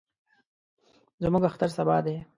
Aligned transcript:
زموږ 1.23 1.43
اختر 1.49 1.69
سبا 1.77 1.97
دئ. 2.05 2.17